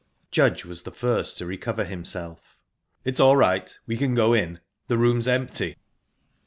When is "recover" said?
1.45-1.83